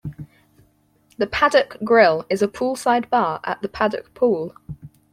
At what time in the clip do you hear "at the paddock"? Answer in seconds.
3.43-4.15